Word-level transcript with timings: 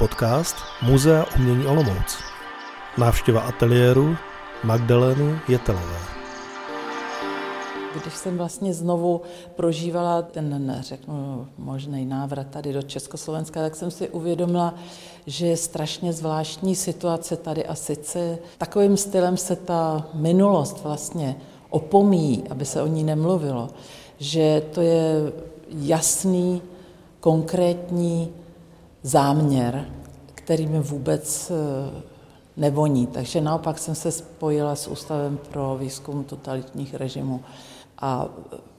Podcast 0.00 0.56
Muzea 0.82 1.26
umění 1.36 1.66
Olomouc. 1.66 2.18
Návštěva 2.98 3.40
ateliéru 3.40 4.16
Magdaleny 4.64 5.38
Jetelové. 5.48 5.96
Když 8.02 8.14
jsem 8.14 8.38
vlastně 8.38 8.74
znovu 8.74 9.22
prožívala 9.56 10.22
ten, 10.22 10.76
řeknu, 10.80 11.46
možný 11.58 12.06
návrat 12.06 12.46
tady 12.46 12.72
do 12.72 12.82
Československa, 12.82 13.60
tak 13.60 13.76
jsem 13.76 13.90
si 13.90 14.08
uvědomila, 14.08 14.74
že 15.26 15.46
je 15.46 15.56
strašně 15.56 16.12
zvláštní 16.12 16.76
situace 16.76 17.36
tady 17.36 17.66
a 17.66 17.74
sice 17.74 18.38
takovým 18.58 18.96
stylem 18.96 19.36
se 19.36 19.56
ta 19.56 20.06
minulost 20.14 20.82
vlastně 20.84 21.36
opomíjí, 21.70 22.44
aby 22.50 22.64
se 22.64 22.82
o 22.82 22.86
ní 22.86 23.04
nemluvilo, 23.04 23.68
že 24.18 24.62
to 24.74 24.80
je 24.80 25.32
jasný, 25.68 26.62
konkrétní 27.20 28.32
záměr, 29.02 29.84
který 30.34 30.66
mi 30.66 30.80
vůbec 30.80 31.50
eh, 31.50 32.02
nevoní. 32.56 33.06
Takže 33.06 33.40
naopak 33.40 33.78
jsem 33.78 33.94
se 33.94 34.12
spojila 34.12 34.76
s 34.76 34.88
Ústavem 34.88 35.38
pro 35.50 35.76
výzkum 35.80 36.24
totalitních 36.24 36.94
režimů 36.94 37.40
a 37.98 38.28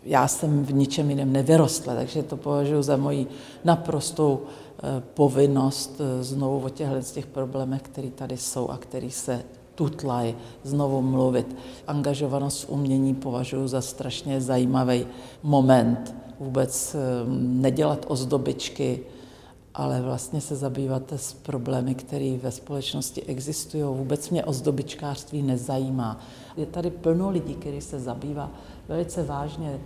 já 0.03 0.27
jsem 0.27 0.65
v 0.65 0.73
ničem 0.73 1.09
jiném 1.09 1.33
nevyrostla, 1.33 1.95
takže 1.95 2.23
to 2.23 2.37
považuji 2.37 2.81
za 2.81 2.97
moji 2.97 3.27
naprostou 3.63 4.41
eh, 4.43 5.03
povinnost 5.13 6.01
eh, 6.01 6.23
znovu 6.23 6.65
o 6.65 6.69
těchto 6.69 7.01
těch 7.13 7.25
problémech, 7.25 7.81
které 7.81 8.09
tady 8.09 8.37
jsou 8.37 8.69
a 8.69 8.77
které 8.77 9.09
se 9.11 9.43
tutlají, 9.75 10.35
znovu 10.63 11.01
mluvit. 11.01 11.55
Angažovanost 11.87 12.69
umění 12.69 13.15
považuji 13.15 13.67
za 13.67 13.81
strašně 13.81 14.41
zajímavý 14.41 15.07
moment. 15.43 16.15
Vůbec 16.39 16.95
nedělat 17.37 18.05
ozdobičky, 18.07 18.99
ale 19.73 20.01
vlastně 20.01 20.41
se 20.41 20.55
zabývat 20.55 21.13
s 21.13 21.33
problémy, 21.33 21.95
které 21.95 22.37
ve 22.43 22.51
společnosti 22.51 23.23
existují. 23.23 23.83
Vůbec 23.83 24.29
mě 24.29 24.45
ozdobičkářství 24.45 25.41
nezajímá. 25.41 26.19
Je 26.57 26.65
tady 26.65 26.89
plno 26.89 27.29
lidí, 27.29 27.55
kteří 27.55 27.81
se 27.81 27.99
zabývá 27.99 28.51
velice 28.87 29.23
vážně 29.23 29.79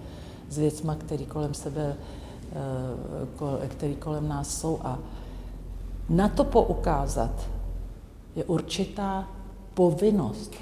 s 0.49 0.57
věcmi, 0.57 0.91
které 0.97 1.25
kolem 1.25 1.53
sebe, 1.53 1.95
eh, 3.61 3.67
který 3.67 3.95
kolem 3.95 4.27
nás 4.27 4.59
jsou. 4.59 4.79
A 4.83 4.99
na 6.09 6.29
to 6.29 6.43
poukázat 6.43 7.49
je 8.35 8.43
určitá 8.43 9.29
povinnost. 9.73 10.53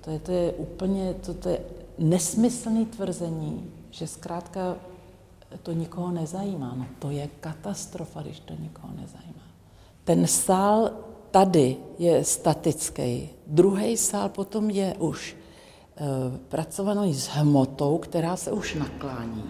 To 0.00 0.10
je, 0.10 0.18
to 0.18 0.32
je 0.32 0.52
úplně, 0.52 1.14
to, 1.14 1.34
to 1.34 1.48
je 1.48 1.60
nesmyslné 1.98 2.84
tvrzení, 2.84 3.70
že 3.90 4.06
zkrátka 4.06 4.76
to 5.62 5.72
nikoho 5.72 6.10
nezajímá. 6.10 6.74
No 6.78 6.86
to 6.98 7.10
je 7.10 7.28
katastrofa, 7.40 8.22
když 8.22 8.40
to 8.40 8.54
nikoho 8.60 8.92
nezajímá. 9.00 9.42
Ten 10.04 10.26
sál 10.26 10.90
tady 11.30 11.76
je 11.98 12.24
statický. 12.24 13.28
Druhý 13.46 13.96
sál 13.96 14.28
potom 14.28 14.70
je 14.70 14.94
už 14.98 15.36
e, 15.36 16.38
pracovaný 16.48 17.14
s 17.14 17.28
hmotou, 17.28 17.98
která 17.98 18.36
se 18.36 18.52
už 18.52 18.74
naklání. 18.74 19.44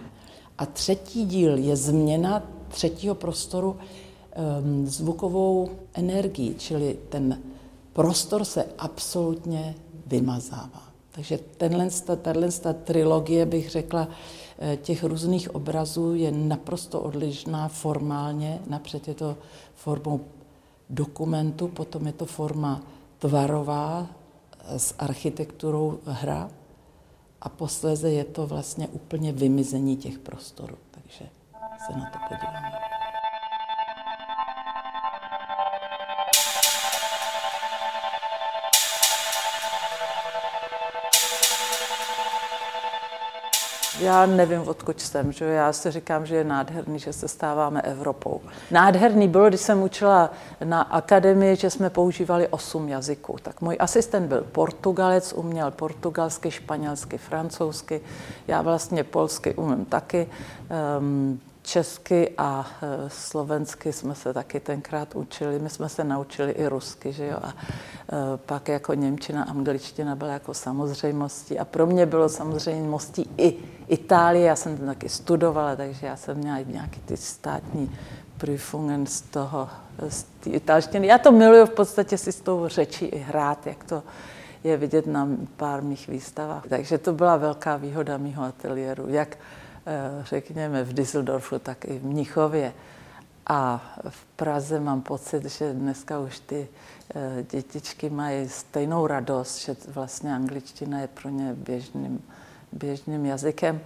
A 0.59 0.67
třetí 0.67 1.25
díl 1.25 1.59
je 1.59 1.77
změna 1.77 2.43
třetího 2.69 3.15
prostoru 3.15 3.77
e, 3.77 4.87
zvukovou 4.87 5.71
energií, 5.95 6.55
čili 6.59 6.99
ten 7.09 7.43
prostor 7.93 8.45
se 8.45 8.67
absolutně 8.79 9.75
vymazává. 10.07 10.89
Takže 11.11 11.39
tenhle, 11.57 11.89
tato 11.91 12.75
trilogie, 12.85 13.47
bych 13.47 13.71
řekla, 13.71 14.09
eh, 14.11 14.15
těch 14.77 15.05
různých 15.05 15.55
obrazů 15.55 16.15
je 16.15 16.33
naprosto 16.33 17.01
odlišná 17.01 17.69
formálně. 17.69 18.61
Napřed 18.67 19.09
je 19.09 19.15
to 19.15 19.37
formou 19.75 20.21
dokumentu, 20.91 21.69
potom 21.69 22.07
je 22.07 22.13
to 22.13 22.27
forma 22.27 22.83
tvarová 23.19 24.07
eh, 24.07 24.79
s 24.79 24.95
architekturou 24.99 25.99
hra 26.05 26.51
a 27.41 27.49
posléze 27.49 28.11
je 28.11 28.25
to 28.25 28.47
vlastně 28.47 28.89
úplně 28.89 29.33
vymizení 29.33 29.97
těch 29.97 30.19
prostorů. 30.19 30.77
Takže 30.91 31.31
se 31.87 31.99
na 31.99 32.11
to 32.11 32.19
podíváme. 32.29 32.88
Já 44.01 44.27
nevím, 44.27 44.69
odkud 44.69 45.01
jsem, 45.01 45.33
že 45.33 45.45
já 45.45 45.73
si 45.73 45.91
říkám, 45.91 46.27
že 46.27 46.37
je 46.37 46.45
nádherný, 46.45 46.99
že 46.99 47.13
se 47.13 47.29
stáváme 47.29 47.83
Evropou. 47.83 48.41
Nádherný 48.71 49.29
bylo, 49.29 49.49
když 49.49 49.61
jsem 49.61 49.83
učila 49.83 50.31
na 50.65 50.83
akademii, 50.83 51.57
že 51.57 51.71
jsme 51.71 51.91
používali 51.91 52.49
osm 52.49 52.89
jazyků. 52.89 53.37
Tak 53.43 53.61
můj 53.61 53.77
asistent 53.81 54.29
byl 54.29 54.47
Portugalec, 54.53 55.33
uměl 55.33 55.71
portugalsky, 55.71 56.51
španělsky, 56.51 57.19
francouzsky. 57.19 58.01
Já 58.49 58.63
vlastně 58.63 59.05
polsky 59.05 59.55
umím 59.55 59.85
taky. 59.85 60.27
Um, 60.99 61.41
česky 61.63 62.31
a 62.39 62.67
e, 62.83 63.11
slovensky 63.11 63.93
jsme 63.93 64.15
se 64.15 64.35
taky 64.35 64.61
tenkrát 64.61 65.15
učili. 65.15 65.59
My 65.59 65.71
jsme 65.71 65.89
se 65.89 66.05
naučili 66.05 66.53
i 66.53 66.67
rusky, 66.67 67.13
že 67.13 67.27
jo. 67.27 67.37
A 67.43 67.49
e, 67.49 67.55
pak 68.37 68.69
jako 68.69 68.95
němčina, 68.95 69.43
angličtina 69.45 70.17
byla 70.17 70.33
jako 70.33 70.55
samozřejmostí. 70.55 71.59
A 71.59 71.65
pro 71.65 71.87
mě 71.87 72.07
bylo 72.07 72.29
samozřejmostí 72.29 73.31
i 73.39 73.57
Itálie. 73.89 74.47
Já 74.47 74.57
jsem 74.57 74.77
tam 74.77 74.87
taky 74.87 75.09
studovala, 75.09 75.77
takže 75.77 76.07
já 76.07 76.17
jsem 76.17 76.37
měla 76.37 76.59
nějaký 76.67 77.01
ty 77.01 77.17
státní 77.17 77.97
prüfungen 78.39 79.07
z 79.07 79.21
toho, 79.21 79.69
z 80.09 80.23
té 80.23 80.51
italštiny. 80.51 81.07
Já 81.07 81.19
to 81.19 81.33
miluju 81.33 81.67
v 81.67 81.71
podstatě 81.71 82.19
si 82.19 82.33
s 82.33 82.41
tou 82.41 82.69
řečí 82.69 83.05
i 83.05 83.19
hrát, 83.19 83.67
jak 83.67 83.85
to 83.85 84.03
je 84.65 84.77
vidět 84.77 85.07
na 85.07 85.29
pár 85.57 85.83
mých 85.83 86.09
výstavách. 86.09 86.65
Takže 86.69 86.99
to 86.99 87.13
byla 87.13 87.37
velká 87.37 87.77
výhoda 87.77 88.19
mého 88.19 88.45
ateliéru, 88.45 89.09
jak 89.09 89.39
řekněme, 90.23 90.85
v 90.85 90.93
Düsseldorfu, 90.93 91.59
tak 91.59 91.85
i 91.85 91.99
v 91.99 92.05
Mnichově. 92.05 92.73
A 93.47 93.93
v 94.09 94.25
Praze 94.25 94.81
mám 94.81 95.01
pocit, 95.01 95.45
že 95.45 95.73
dneska 95.73 96.19
už 96.19 96.39
ty 96.39 96.69
eh, 97.15 97.45
dětičky 97.51 98.11
mají 98.11 98.49
stejnou 98.49 99.07
radost, 99.07 99.59
že 99.59 99.77
vlastně 99.89 100.35
angličtina 100.35 101.01
je 101.01 101.07
pro 101.07 101.29
ně 101.29 101.55
běžným, 101.55 102.23
běžným 102.73 103.27
jazykem. 103.27 103.81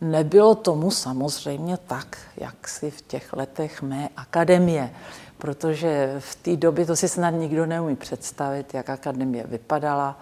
Nebylo 0.00 0.54
tomu 0.54 0.90
samozřejmě 0.90 1.76
tak, 1.76 2.18
jak 2.36 2.68
si 2.68 2.90
v 2.90 3.02
těch 3.02 3.32
letech 3.32 3.82
mé 3.82 4.08
akademie, 4.16 4.90
protože 5.38 6.16
v 6.18 6.34
té 6.34 6.56
době 6.56 6.86
to 6.86 6.96
si 6.96 7.08
snad 7.08 7.30
nikdo 7.30 7.66
neumí 7.66 7.96
představit, 7.96 8.74
jak 8.74 8.90
akademie 8.90 9.46
vypadala 9.46 10.18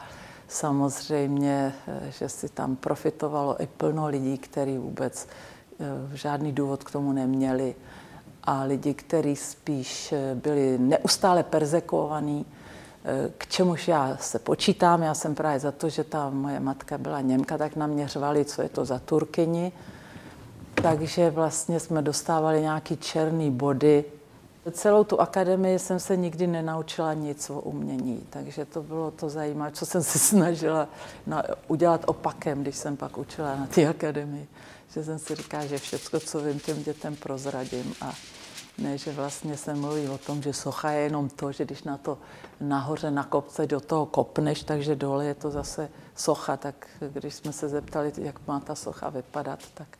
Samozřejmě, 0.53 1.75
eh, 1.89 2.11
že 2.11 2.29
si 2.29 2.49
tam 2.49 2.77
profitovalo 2.77 3.63
i 3.63 3.67
plno 3.67 4.07
lidí, 4.07 4.39
kteří 4.39 4.79
vůbec 4.79 5.29
eh, 5.81 6.17
žádný 6.17 6.53
důvod 6.53 6.85
k 6.85 6.91
tomu 6.91 7.13
neměli 7.13 7.75
a 8.45 8.63
lidi, 8.63 8.95
kteří 8.95 9.37
spíš 9.37 10.13
eh, 10.13 10.35
byli 10.35 10.79
neustále 10.79 11.43
perzekovaní, 11.43 12.47
k 13.39 13.47
čemuž 13.47 13.89
já 13.89 14.17
se 14.21 14.39
počítám. 14.39 15.03
Já 15.03 15.15
jsem 15.15 15.35
právě 15.35 15.61
za 15.61 15.73
to, 15.73 15.89
že 15.89 16.05
ta 16.05 16.31
moje 16.31 16.61
matka 16.61 16.99
byla 16.99 17.21
Němka, 17.21 17.59
tak 17.59 17.77
na 17.77 17.87
mě 17.87 18.09
řvali, 18.09 18.45
co 18.45 18.63
je 18.63 18.69
to 18.69 18.85
za 18.85 18.99
Turkyni. 18.99 19.73
Takže 20.75 21.31
vlastně 21.31 21.81
jsme 21.81 22.03
dostávali 22.03 22.61
nějaký 22.61 22.97
černý 22.97 23.51
body 23.51 24.05
Celou 24.71 25.05
tu 25.05 25.21
akademii 25.21 25.79
jsem 25.79 26.01
se 26.01 26.17
nikdy 26.17 26.47
nenaučila 26.47 27.15
nic 27.15 27.51
o 27.51 27.61
umění, 27.61 28.27
takže 28.31 28.65
to 28.65 28.83
bylo 28.83 29.11
to 29.11 29.29
zajímavé, 29.29 29.73
co 29.73 29.87
jsem 29.87 30.03
se 30.03 30.19
snažila 30.33 30.89
na, 31.27 31.43
udělat 31.69 32.05
opakem, 32.07 32.63
když 32.63 32.77
jsem 32.77 32.97
pak 32.97 33.19
učila 33.19 33.57
na 33.57 33.67
té 33.67 33.89
akademii. 33.89 34.49
Že 34.95 35.05
jsem 35.05 35.19
si 35.19 35.35
říkala, 35.35 35.67
že 35.67 35.79
všechno, 35.79 36.21
co 36.21 36.41
vím, 36.41 36.61
těm 36.61 36.83
dětem 36.83 37.17
prozradím 37.17 37.95
a 38.01 38.13
ne, 38.79 38.99
že 38.99 39.13
vlastně 39.13 39.57
se 39.57 39.75
mluví 39.75 40.09
o 40.09 40.19
tom, 40.19 40.43
že 40.43 40.53
socha 40.53 40.91
je 40.91 41.03
jenom 41.03 41.29
to, 41.29 41.53
že 41.53 41.65
když 41.65 41.83
na 41.83 41.97
to 41.97 42.19
nahoře 42.61 43.11
na 43.11 43.25
kopce 43.25 43.67
do 43.67 43.81
toho 43.81 44.07
kopneš, 44.07 44.63
takže 44.63 44.97
dole 44.97 45.25
je 45.25 45.35
to 45.35 45.51
zase 45.51 45.89
socha. 46.15 46.57
Tak 46.57 46.87
když 47.13 47.35
jsme 47.35 47.53
se 47.53 47.69
zeptali, 47.69 48.13
jak 48.17 48.47
má 48.47 48.61
ta 48.61 48.75
socha 48.75 49.11
vypadat, 49.11 49.59
tak 49.75 49.99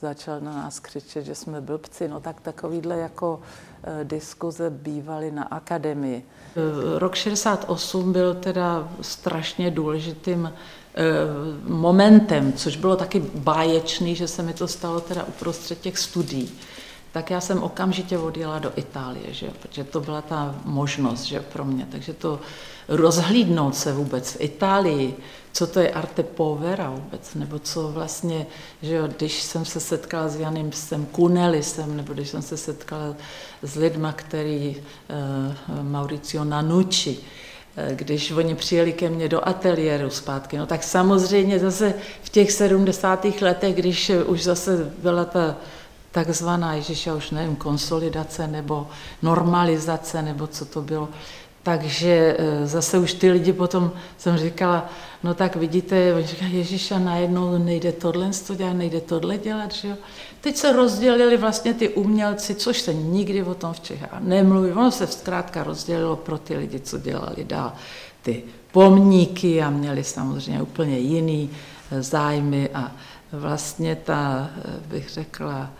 začal 0.00 0.40
na 0.40 0.52
nás 0.52 0.80
křičet, 0.80 1.24
že 1.24 1.34
jsme 1.34 1.60
blbci. 1.60 2.08
No 2.08 2.20
tak 2.20 2.40
takovýhle 2.40 2.98
jako 2.98 3.40
e, 4.00 4.04
diskuze 4.04 4.70
bývaly 4.70 5.30
na 5.30 5.42
akademii. 5.42 6.16
E, 6.16 6.98
rok 6.98 7.14
68 7.14 8.12
byl 8.12 8.34
teda 8.34 8.88
strašně 9.00 9.70
důležitým 9.70 10.46
e, 10.46 10.52
momentem, 11.68 12.52
což 12.52 12.76
bylo 12.76 12.96
taky 12.96 13.20
báječný, 13.34 14.14
že 14.14 14.28
se 14.28 14.42
mi 14.42 14.52
to 14.52 14.68
stalo 14.68 15.00
teda 15.00 15.24
uprostřed 15.24 15.80
těch 15.80 15.98
studií. 15.98 16.58
Tak 17.16 17.30
já 17.30 17.40
jsem 17.40 17.62
okamžitě 17.62 18.18
odjela 18.18 18.58
do 18.58 18.72
Itálie, 18.76 19.32
že? 19.32 19.50
protože 19.62 19.84
to 19.84 20.00
byla 20.00 20.22
ta 20.22 20.54
možnost 20.64 21.22
že? 21.22 21.40
pro 21.40 21.64
mě. 21.64 21.86
Takže 21.90 22.12
to 22.12 22.40
rozhlídnout 22.88 23.76
se 23.76 23.92
vůbec 23.92 24.30
v 24.30 24.40
Itálii, 24.40 25.14
co 25.52 25.66
to 25.66 25.80
je 25.80 25.90
arte 25.90 26.22
povera 26.22 26.90
vůbec, 26.90 27.34
nebo 27.34 27.58
co 27.58 27.88
vlastně, 27.88 28.46
že 28.82 28.94
jo, 28.94 29.08
když 29.16 29.42
jsem 29.42 29.64
se 29.64 29.80
setkala 29.80 30.28
s 30.28 30.36
Janem 30.36 30.72
jsem 30.72 31.06
Kunelisem, 31.06 31.96
nebo 31.96 32.12
když 32.12 32.28
jsem 32.28 32.42
se 32.42 32.56
setkala 32.56 33.14
s 33.62 33.76
lidma, 33.76 34.12
který 34.12 34.76
uh, 34.76 35.82
Mauricio 35.82 36.44
Nanucci, 36.44 37.16
eh, 37.76 37.94
když 37.94 38.30
oni 38.30 38.54
přijeli 38.54 38.92
ke 38.92 39.10
mně 39.10 39.28
do 39.28 39.48
ateliéru 39.48 40.10
zpátky, 40.10 40.58
no 40.58 40.66
tak 40.66 40.82
samozřejmě 40.82 41.58
zase 41.58 41.94
v 42.22 42.28
těch 42.28 42.52
70. 42.52 43.24
letech, 43.40 43.74
když 43.74 44.10
už 44.26 44.42
zase 44.42 44.92
byla 44.98 45.24
ta 45.24 45.56
takzvaná, 46.16 46.74
ježiš, 46.74 47.06
já 47.06 47.14
už 47.14 47.30
nevím, 47.30 47.56
konsolidace 47.56 48.48
nebo 48.48 48.88
normalizace, 49.22 50.22
nebo 50.22 50.46
co 50.46 50.64
to 50.64 50.80
bylo, 50.82 51.08
takže 51.62 52.36
eh, 52.38 52.66
zase 52.66 52.98
už 52.98 53.14
ty 53.14 53.30
lidi 53.30 53.52
potom 53.52 53.92
jsem 54.18 54.38
říkala, 54.38 54.88
no 55.22 55.34
tak 55.34 55.56
vidíte, 55.56 56.14
oni 56.14 56.26
říkají, 56.26 56.54
Ježíš, 56.56 56.92
a 56.92 56.98
najednou 56.98 57.58
nejde 57.58 57.92
tohle 57.92 58.30
to 58.46 58.54
dělat, 58.54 58.72
nejde 58.72 59.00
tohle 59.00 59.38
dělat, 59.38 59.72
že 59.72 59.88
jo. 59.88 59.96
Teď 60.40 60.56
se 60.56 60.72
rozdělili 60.72 61.36
vlastně 61.36 61.74
ty 61.74 61.88
umělci, 61.88 62.54
což 62.54 62.80
se 62.80 62.94
nikdy 62.94 63.42
o 63.42 63.54
tom 63.54 63.72
v 63.72 63.80
Čechách 63.80 64.20
nemluví. 64.20 64.72
Ono 64.72 64.90
se 64.90 65.06
zkrátka 65.06 65.64
rozdělilo 65.64 66.16
pro 66.16 66.38
ty 66.38 66.56
lidi, 66.56 66.80
co 66.80 66.98
dělali 66.98 67.44
dál 67.44 67.72
ty 68.22 68.42
pomníky 68.72 69.62
a 69.62 69.70
měli 69.70 70.04
samozřejmě 70.04 70.62
úplně 70.62 70.98
jiný 70.98 71.50
eh, 71.50 72.02
zájmy 72.02 72.70
a 72.74 72.92
vlastně 73.32 73.96
ta, 73.96 74.48
eh, 74.48 74.88
bych 74.88 75.08
řekla, 75.10 75.70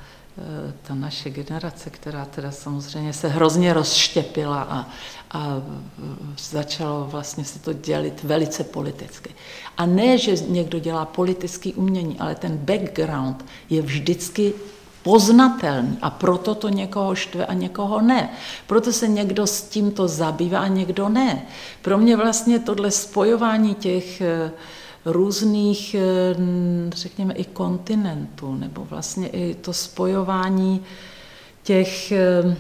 ta 0.83 0.95
naše 0.95 1.31
generace, 1.31 1.91
která 1.91 2.25
teda 2.25 2.51
samozřejmě 2.51 3.13
se 3.13 3.29
hrozně 3.29 3.73
rozštěpila 3.73 4.63
a, 4.63 4.87
a 5.31 5.63
začalo 6.39 7.05
vlastně 7.11 7.45
se 7.45 7.59
to 7.59 7.73
dělit 7.73 8.23
velice 8.23 8.65
politicky. 8.65 9.35
A 9.77 9.87
ne, 9.87 10.19
že 10.19 10.35
někdo 10.49 10.79
dělá 10.79 11.05
politický 11.05 11.75
umění, 11.75 12.19
ale 12.19 12.35
ten 12.35 12.57
background 12.57 13.45
je 13.71 13.83
vždycky 13.83 14.53
poznatelný 15.03 15.99
a 16.03 16.11
proto 16.11 16.55
to 16.55 16.69
někoho 16.69 17.15
štve 17.15 17.47
a 17.47 17.53
někoho 17.53 18.01
ne. 18.01 18.31
Proto 18.67 18.93
se 18.93 19.09
někdo 19.09 19.47
s 19.47 19.63
tímto 19.63 20.09
zabývá 20.09 20.59
a 20.59 20.69
někdo 20.69 21.09
ne. 21.09 21.47
Pro 21.83 21.99
mě 21.99 22.17
vlastně 22.17 22.59
tohle 22.59 22.91
spojování 22.91 23.75
těch 23.75 24.21
eh, 24.21 24.51
různých, 25.07 25.95
eh, 25.95 26.37
řekněme, 26.91 27.35
i 27.35 27.45
kontinentů, 27.45 28.55
nebo 28.55 28.85
vlastně 28.85 29.29
i 29.29 29.55
to 29.55 29.73
spojování 29.73 30.81
těch 31.63 32.13
eh, 32.13 32.57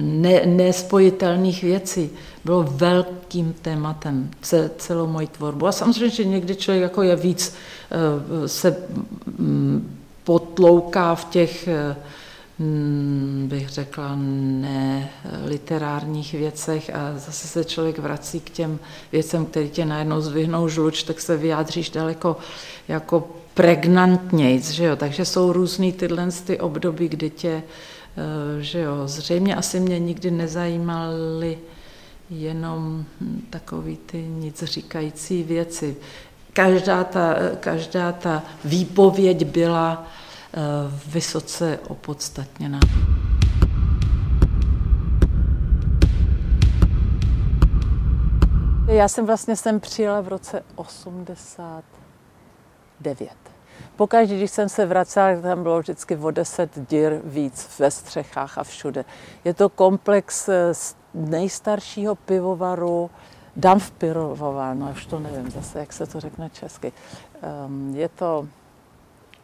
ne, 0.00 0.46
nespojitelných 0.46 1.62
věcí 1.62 2.10
bylo 2.44 2.62
velkým 2.62 3.54
tématem 3.62 4.30
celou 4.76 5.06
moji 5.06 5.26
tvorbu. 5.26 5.66
A 5.66 5.72
samozřejmě, 5.72 6.10
že 6.10 6.24
někdy 6.24 6.56
člověk 6.56 6.82
jako 6.82 7.02
je 7.02 7.16
víc, 7.16 7.54
eh, 7.90 8.48
se 8.48 8.76
mm, 9.38 9.98
potlouká 10.24 11.14
v 11.14 11.24
těch, 11.24 11.68
bych 13.44 13.68
řekla, 13.68 14.16
ne 14.16 15.10
literárních 15.44 16.32
věcech 16.32 16.90
a 16.94 17.18
zase 17.18 17.48
se 17.48 17.64
člověk 17.64 17.98
vrací 17.98 18.40
k 18.40 18.50
těm 18.50 18.78
věcem, 19.12 19.46
které 19.46 19.68
tě 19.68 19.84
najednou 19.84 20.20
zvyhnou 20.20 20.68
žluč, 20.68 21.02
tak 21.02 21.20
se 21.20 21.36
vyjádříš 21.36 21.90
daleko 21.90 22.36
jako 22.88 23.28
pregnantnějc, 23.54 24.70
že 24.70 24.84
jo? 24.84 24.96
Takže 24.96 25.24
jsou 25.24 25.52
různý 25.52 25.92
tyhle 25.92 26.28
ty 26.46 26.60
období, 26.60 27.08
kdy 27.08 27.30
tě 27.30 27.62
Eh, 28.16 28.62
že 28.62 28.80
jo, 28.80 29.08
zřejmě 29.08 29.56
asi 29.56 29.80
mě 29.80 29.98
nikdy 29.98 30.30
nezajímaly 30.30 31.58
jenom 32.30 33.04
hm, 33.20 33.46
takový 33.50 33.96
ty 34.06 34.22
nic 34.28 34.62
říkající 34.62 35.42
věci. 35.42 35.96
Každá 36.52 37.04
ta, 37.04 37.34
každá 37.60 38.12
ta 38.12 38.42
výpověď 38.64 39.44
byla 39.44 40.06
eh, 40.06 40.10
vysoce 41.06 41.78
opodstatněná. 41.88 42.80
Já 48.86 49.08
jsem 49.08 49.26
vlastně 49.26 49.56
sem 49.56 49.80
přijela 49.80 50.20
v 50.20 50.28
roce 50.28 50.62
89. 50.74 53.30
Pokaždé, 53.96 54.36
když 54.36 54.50
jsem 54.50 54.68
se 54.68 54.86
vracela, 54.86 55.40
tam 55.40 55.62
bylo 55.62 55.80
vždycky 55.80 56.16
o 56.16 56.30
deset 56.30 56.90
dír 56.90 57.20
víc 57.24 57.78
ve 57.78 57.90
střechách 57.90 58.58
a 58.58 58.64
všude. 58.64 59.04
Je 59.44 59.54
to 59.54 59.68
komplex 59.68 60.48
eh, 60.48 60.72
nejstaršího 61.14 62.14
pivovaru, 62.14 63.10
Dampf 63.56 63.90
pivovar, 63.90 64.76
no 64.76 64.90
už 64.92 65.06
to 65.06 65.18
nevím 65.18 65.50
zase, 65.50 65.78
jak 65.78 65.92
se 65.92 66.06
to 66.06 66.20
řekne 66.20 66.50
česky. 66.50 66.92
Um, 67.66 67.96
je 67.96 68.08
to 68.08 68.48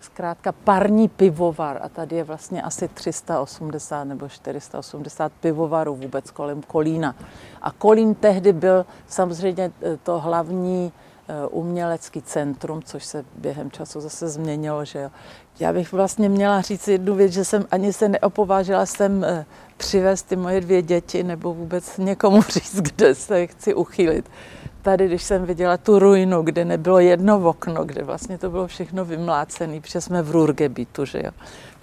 zkrátka 0.00 0.52
parní 0.52 1.08
pivovar 1.08 1.80
a 1.82 1.88
tady 1.88 2.16
je 2.16 2.24
vlastně 2.24 2.62
asi 2.62 2.88
380 2.88 4.04
nebo 4.04 4.28
480 4.28 5.32
pivovarů 5.32 5.94
vůbec 5.94 6.30
kolem 6.30 6.62
Kolína. 6.62 7.14
A 7.62 7.70
Kolín 7.70 8.14
tehdy 8.14 8.52
byl 8.52 8.86
samozřejmě 9.06 9.72
eh, 9.82 9.96
to 9.96 10.20
hlavní 10.20 10.92
Eh, 11.30 11.46
umělecký 11.46 12.22
centrum, 12.22 12.82
což 12.82 13.04
se 13.04 13.24
během 13.36 13.70
času 13.70 14.00
zase 14.00 14.28
změnilo, 14.28 14.84
že 14.84 14.98
jo. 14.98 15.10
Já 15.60 15.72
bych 15.72 15.92
vlastně 15.92 16.28
měla 16.28 16.60
říct 16.60 16.88
jednu 16.88 17.14
věc, 17.14 17.32
že 17.32 17.44
jsem 17.44 17.66
ani 17.70 17.92
se 17.92 18.08
neopovážila 18.08 18.86
jsem 18.86 19.24
eh, 19.24 19.46
přivést 19.76 20.22
ty 20.22 20.36
moje 20.36 20.60
dvě 20.60 20.82
děti 20.82 21.22
nebo 21.22 21.54
vůbec 21.54 21.96
někomu 21.98 22.42
říct, 22.48 22.80
kde 22.80 23.14
se 23.14 23.46
chci 23.46 23.74
uchýlit. 23.74 24.30
Tady, 24.82 25.06
když 25.06 25.22
jsem 25.22 25.44
viděla 25.44 25.76
tu 25.76 25.98
ruinu, 25.98 26.42
kde 26.42 26.64
nebylo 26.64 26.98
jedno 26.98 27.48
okno, 27.48 27.84
kde 27.84 28.04
vlastně 28.04 28.38
to 28.38 28.50
bylo 28.50 28.66
všechno 28.66 29.04
vymlácené, 29.04 29.80
protože 29.80 30.00
jsme 30.00 30.22
v 30.22 30.30
Rurgebitu, 30.30 31.04
že 31.04 31.18
jo. 31.24 31.30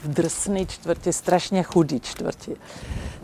V 0.03 0.07
drsné 0.07 0.65
čtvrti, 0.65 1.13
strašně 1.13 1.63
chudý 1.63 1.99
čtvrti. 1.99 2.55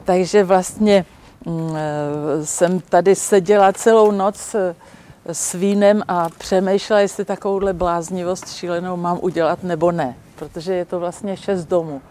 Takže 0.04 0.44
vlastně 0.44 1.06
mm, 1.46 1.76
eh, 1.76 2.46
jsem 2.46 2.80
tady 2.80 3.16
seděla 3.16 3.74
celou 3.74 4.12
noc 4.12 4.56
s 5.26 5.54
vínem 5.54 6.04
a 6.08 6.30
přemýšlela, 6.38 7.00
jestli 7.00 7.26
takovouhle 7.26 7.74
bláznivost 7.74 8.52
šílenou 8.52 8.98
mám 8.98 9.20
udělat 9.22 9.64
nebo 9.64 9.92
ne, 9.92 10.16
protože 10.36 10.74
je 10.74 10.86
to 10.86 11.00
vlastně 11.00 11.38
šest 11.38 11.66
domů. 11.66 12.02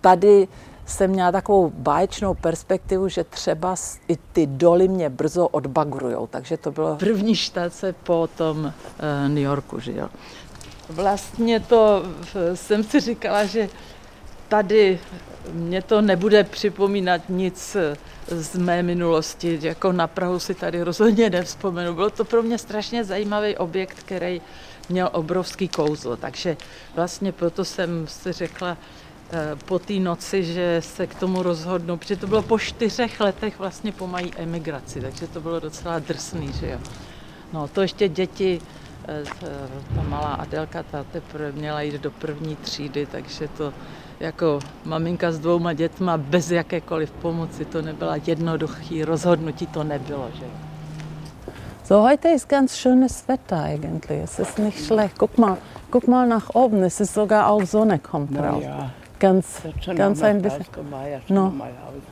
Tady 0.00 0.48
jsem 0.86 1.10
měla 1.10 1.32
takovou 1.32 1.72
báječnou 1.74 2.34
perspektivu, 2.34 3.08
že 3.08 3.24
třeba 3.24 3.74
i 4.08 4.16
ty 4.32 4.46
doly 4.46 4.88
mě 4.88 5.10
brzo 5.10 5.48
odbagrujou, 5.48 6.26
takže 6.26 6.56
to 6.56 6.70
bylo 6.70 6.96
první 6.96 7.36
štace 7.36 7.92
po 7.92 8.28
tom 8.36 8.64
uh, 8.64 8.72
New 9.28 9.44
Yorku, 9.44 9.80
že 9.80 9.92
jo. 9.92 10.08
Vlastně 10.88 11.60
to 11.60 12.02
jsem 12.54 12.84
si 12.84 13.00
říkala, 13.00 13.44
že 13.44 13.68
tady 14.48 15.00
mě 15.52 15.82
to 15.82 16.00
nebude 16.00 16.44
připomínat 16.44 17.20
nic 17.28 17.76
z 18.26 18.56
mé 18.56 18.82
minulosti, 18.82 19.58
jako 19.62 19.92
na 19.92 20.06
Prahu 20.06 20.38
si 20.38 20.54
tady 20.54 20.82
rozhodně 20.82 21.30
nevzpomenu. 21.30 21.94
Bylo 21.94 22.10
to 22.10 22.24
pro 22.24 22.42
mě 22.42 22.58
strašně 22.58 23.04
zajímavý 23.04 23.56
objekt, 23.56 23.96
který 23.98 24.42
měl 24.88 25.08
obrovský 25.12 25.68
kouzlo, 25.68 26.16
takže 26.16 26.56
vlastně 26.94 27.32
proto 27.32 27.64
jsem 27.64 28.06
si 28.08 28.32
řekla 28.32 28.76
po 29.64 29.78
té 29.78 29.92
noci, 29.92 30.44
že 30.44 30.82
se 30.84 31.06
k 31.06 31.14
tomu 31.14 31.42
rozhodnu, 31.42 31.96
protože 31.96 32.16
to 32.16 32.26
bylo 32.26 32.42
po 32.42 32.58
čtyřech 32.58 33.20
letech 33.20 33.58
vlastně 33.58 33.92
po 33.92 34.06
mají 34.06 34.32
emigraci, 34.36 35.00
takže 35.00 35.26
to 35.26 35.40
bylo 35.40 35.60
docela 35.60 35.98
drsný, 35.98 36.52
že 36.52 36.70
jo. 36.70 36.78
No 37.52 37.68
to 37.68 37.82
ještě 37.82 38.08
děti, 38.08 38.60
eh, 39.08 39.22
ta 39.94 40.02
malá 40.08 40.34
Adelka, 40.34 40.82
ta 40.82 41.04
teprve 41.12 41.52
měla 41.52 41.80
jít 41.82 41.94
do 41.94 42.10
první 42.10 42.56
třídy, 42.56 43.06
takže 43.06 43.48
to 43.48 43.72
jako 44.20 44.58
maminka 44.84 45.32
s 45.32 45.38
dvouma 45.38 45.72
dětma 45.72 46.16
bez 46.16 46.50
jakékoliv 46.50 47.10
pomoci, 47.10 47.64
to 47.64 47.82
nebyla 47.82 48.16
jednoduché 48.26 49.04
rozhodnutí, 49.04 49.66
to 49.66 49.84
nebylo, 49.84 50.30
že 50.34 50.44
So, 51.90 52.08
heute 52.08 52.28
ist 52.28 52.48
ganz 52.48 52.76
schönes 52.76 53.24
Wetter 53.26 53.64
eigentlich. 53.64 54.22
Es 54.22 54.38
ist 54.38 54.58
nicht 54.60 54.78
schlecht. 54.78 55.18
Guck 55.18 55.38
mal, 55.38 55.56
guck 55.90 56.06
mal 56.06 56.24
nach 56.24 56.54
oben. 56.54 56.84
Es 56.84 57.00
ist 57.00 57.14
sogar 57.14 57.48
auch 57.48 57.66
Sonne 57.66 57.98
kommt 57.98 58.30
drauf. 58.30 58.62
Ja, 58.62 58.90
ganz, 59.20 59.62
ganz 59.94 60.22
ein 60.22 60.42
bisschen. 60.42 60.66
No, 61.28 61.52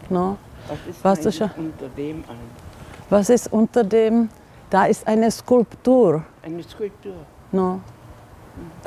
no. 0.09 0.37
Was 0.69 0.79
ist, 0.87 1.05
Was 1.05 1.19
ist 1.27 1.41
unter 1.57 1.89
dem 1.89 2.17
ein? 2.29 2.69
Was 3.11 3.31
ist 3.31 3.53
unter 3.53 3.85
dem? 3.85 4.29
Da 4.71 4.85
ist 4.85 5.07
eine 5.09 5.31
Skulptur. 5.31 6.25
Eine 6.43 6.63
Skulptur? 6.63 7.15
No. 7.51 7.81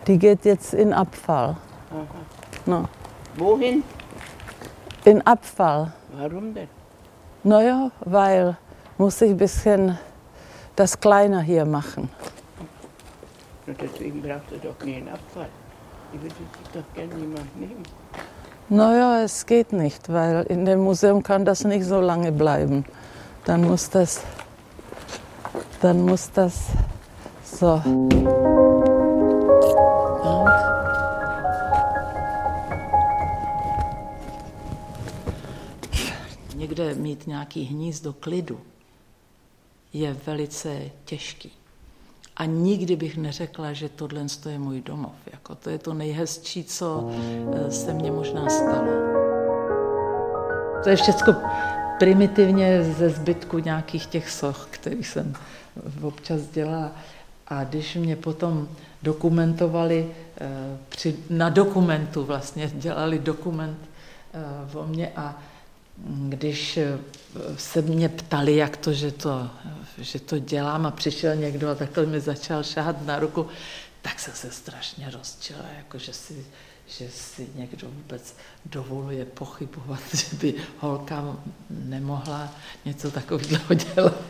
Die 0.05 0.17
geht 0.17 0.45
jetzt 0.45 0.73
in 0.73 0.93
Abfall. 0.93 1.57
Aha. 1.89 2.05
No. 2.65 2.85
Wohin? 3.35 3.83
In 5.05 5.25
Abfall. 5.25 5.91
Warum 6.13 6.53
denn? 6.53 6.67
Naja, 7.43 7.89
weil 8.01 8.55
muss 8.97 9.21
ich 9.21 9.31
ein 9.31 9.37
bisschen 9.37 9.97
das 10.75 10.99
kleiner 10.99 11.41
hier 11.41 11.65
machen. 11.65 12.09
Und 13.65 13.81
deswegen 13.81 14.21
braucht 14.21 14.51
er 14.51 14.57
doch 14.59 14.85
nie 14.85 14.97
einen 14.97 15.09
Abfall. 15.09 15.49
Ich 16.13 16.21
würde 16.21 16.35
doch 16.73 16.93
gerne 16.93 17.15
jemand 17.15 17.59
nehmen. 17.59 17.83
Naja, 18.71 19.21
es 19.21 19.45
geht 19.45 19.73
nicht, 19.73 20.07
weil 20.07 20.43
in 20.43 20.63
dem 20.63 20.79
Museum 20.79 21.21
kann 21.21 21.43
das 21.43 21.65
nicht 21.65 21.83
so 21.83 21.99
lange 21.99 22.31
bleiben. 22.31 22.85
Dann 23.43 23.65
muss 23.65 23.89
das, 23.89 24.23
dann 25.81 26.05
muss 26.05 26.31
das 26.31 26.67
so. 27.43 27.81
Někde 36.55 36.95
mít 36.95 37.27
nějaký 37.27 37.63
hnízdo 37.63 38.13
klidu 38.13 38.59
je 39.93 40.13
velice 40.13 40.81
těžký. 41.05 41.60
A 42.41 42.45
nikdy 42.45 42.95
bych 42.95 43.17
neřekla, 43.17 43.73
že 43.73 43.89
tohle 43.89 44.25
je 44.49 44.59
můj 44.59 44.81
domov. 44.81 45.13
Jako 45.31 45.55
to 45.55 45.69
je 45.69 45.77
to 45.77 45.93
nejhezčí, 45.93 46.63
co 46.63 47.09
eh, 47.53 47.71
se 47.71 47.93
mně 47.93 48.11
možná 48.11 48.49
stalo. 48.49 48.87
To 50.83 50.89
je 50.89 50.95
všechno 50.95 51.35
primitivně 51.99 52.83
ze 52.83 53.09
zbytku 53.09 53.59
nějakých 53.59 54.05
těch 54.05 54.29
soch, 54.29 54.67
který 54.71 55.03
jsem 55.03 55.33
občas 56.01 56.41
dělala. 56.41 56.91
A 57.47 57.63
když 57.63 57.95
mě 57.95 58.15
potom 58.15 58.67
dokumentovali, 59.03 60.07
eh, 60.41 60.77
při, 60.89 61.15
na 61.29 61.49
dokumentu 61.49 62.23
vlastně 62.23 62.71
dělali 62.73 63.19
dokument 63.19 63.79
eh, 64.33 64.77
o 64.77 64.87
mě 64.87 65.11
a 65.15 65.39
když 66.29 66.77
eh, 66.77 66.99
se 67.57 67.81
mě 67.81 68.09
ptali, 68.09 68.55
jak 68.55 68.77
to, 68.77 68.93
že 68.93 69.11
to, 69.11 69.49
že 69.97 70.19
to 70.19 70.39
dělám 70.39 70.85
a 70.85 70.91
přišel 70.91 71.35
někdo 71.35 71.69
a 71.69 71.75
takhle 71.75 72.05
mi 72.05 72.19
začal 72.19 72.63
šáhat 72.63 73.05
na 73.05 73.19
ruku, 73.19 73.47
tak 74.01 74.19
jsem 74.19 74.33
se 74.33 74.51
strašně 74.51 75.09
rozčila, 75.09 75.65
jako 75.77 75.97
že 75.97 76.13
si, 76.13 76.45
že 76.87 77.09
si 77.09 77.47
někdo 77.55 77.87
vůbec 77.87 78.35
dovoluje 78.65 79.25
pochybovat, 79.25 79.99
že 80.13 80.37
by 80.37 80.53
holka 80.77 81.37
nemohla 81.69 82.55
něco 82.85 83.11
takového 83.11 83.73
dělat. 83.73 84.21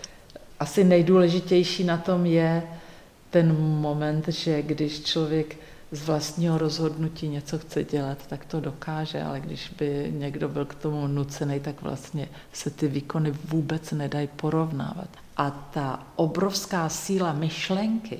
Asi 0.60 0.84
nejdůležitější 0.84 1.84
na 1.84 1.98
tom 1.98 2.26
je 2.26 2.64
ten 3.30 3.58
moment, 3.58 4.28
že 4.28 4.62
když 4.62 5.04
člověk 5.04 5.58
z 5.92 6.06
vlastního 6.06 6.58
rozhodnutí 6.58 7.28
něco 7.28 7.60
chce 7.60 7.84
dělat, 7.84 8.18
tak 8.28 8.46
to 8.46 8.60
dokáže, 8.60 9.24
ale 9.24 9.40
když 9.40 9.70
by 9.70 10.14
někdo 10.16 10.50
byl 10.50 10.66
k 10.66 10.76
tomu 10.76 11.08
nucený, 11.08 11.60
tak 11.60 11.82
vlastně 11.82 12.30
se 12.54 12.70
ty 12.70 12.88
výkony 12.88 13.32
vůbec 13.32 13.92
nedají 13.92 14.28
porovnávat. 14.36 15.10
A 15.38 15.52
ta 15.52 16.08
obrovská 16.16 16.90
síla 16.90 17.34
myšlenky, 17.34 18.20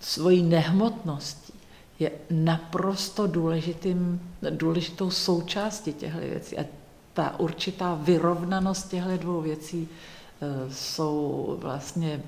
svojí 0.00 0.42
nehmotností, 0.42 1.52
je 1.98 2.10
naprosto 2.30 3.26
důležitým, 3.26 4.20
důležitou 4.50 5.10
součástí 5.10 5.92
těchto 5.92 6.18
věcí. 6.18 6.58
A 6.58 6.64
ta 7.14 7.40
určitá 7.40 7.94
vyrovnanost 7.94 8.90
těchto 8.90 9.16
dvou 9.16 9.40
věcí 9.40 9.88
e, 9.88 10.72
jsou 10.72 11.56
vlastně 11.60 12.22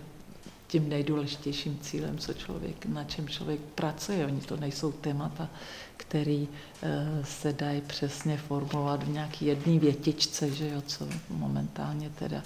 tím 0.68 0.88
nejdůležitějším 0.88 1.78
cílem, 1.82 2.18
co 2.18 2.34
člověk, 2.34 2.86
na 2.86 3.04
čem 3.04 3.28
člověk 3.28 3.60
pracuje. 3.74 4.26
Oni 4.26 4.40
to 4.40 4.56
nejsou 4.56 4.92
témata, 4.92 5.48
které 5.96 6.44
eh, 6.82 7.24
se 7.24 7.52
dají 7.52 7.80
přesně 7.80 8.36
formulovat 8.36 9.02
v 9.02 9.08
nějaký 9.08 9.46
jedné 9.46 9.78
větičce, 9.78 10.50
že 10.50 10.68
jo, 10.68 10.82
co 10.86 11.08
momentálně 11.30 12.10
teda 12.18 12.42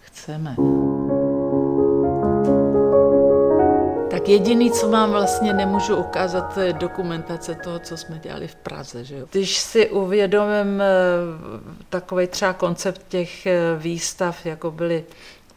chceme. 0.00 0.56
Tak 4.10 4.28
jediný, 4.28 4.70
co 4.70 4.88
vám 4.88 5.10
vlastně 5.10 5.52
nemůžu 5.52 5.96
ukázat, 5.96 6.54
to 6.54 6.60
je 6.60 6.72
dokumentace 6.72 7.54
toho, 7.54 7.78
co 7.78 7.96
jsme 7.96 8.18
dělali 8.18 8.48
v 8.48 8.54
Praze. 8.54 9.04
Že 9.04 9.18
jo. 9.18 9.26
Když 9.30 9.58
si 9.58 9.90
uvědomím 9.90 10.80
eh, 10.80 10.84
takový 11.88 12.26
třeba 12.26 12.52
koncept 12.52 13.02
těch 13.08 13.46
eh, 13.46 13.60
výstav, 13.78 14.46
jako 14.46 14.70
byly 14.70 15.04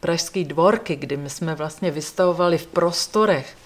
pražské 0.00 0.44
dvorky, 0.44 0.96
kdy 0.96 1.16
my 1.16 1.30
jsme 1.30 1.54
vlastně 1.54 1.90
vystavovali 1.90 2.58
v 2.58 2.66
prostorech, 2.66 3.56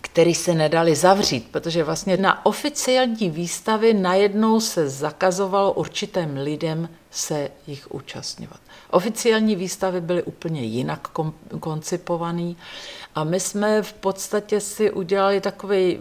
který 0.00 0.34
se 0.34 0.54
nedali 0.54 0.94
zavřít, 0.94 1.48
protože 1.50 1.84
vlastně 1.84 2.16
na 2.16 2.46
oficiální 2.46 3.30
výstavy 3.30 3.94
najednou 3.94 4.60
se 4.60 4.88
zakazovalo 4.88 5.72
určitým 5.72 6.36
lidem 6.36 6.88
se 7.10 7.50
jich 7.66 7.94
účastňovat. 7.94 8.60
Oficiální 8.90 9.56
výstavy 9.56 10.00
byly 10.00 10.22
úplně 10.22 10.62
jinak 10.62 11.08
koncipované 11.60 12.54
a 13.14 13.24
my 13.24 13.40
jsme 13.40 13.82
v 13.82 13.92
podstatě 13.92 14.60
si 14.60 14.90
udělali 14.90 15.40
takový 15.40 15.98